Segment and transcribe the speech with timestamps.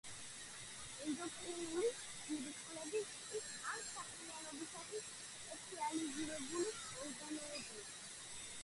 [1.07, 7.89] ენდოკრინული ჯირკვლები კი ამ საქმიანობისათვის სპეციალიზირებული ორგანოებია.